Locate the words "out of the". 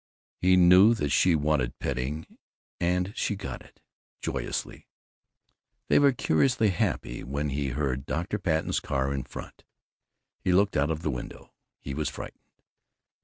10.75-11.11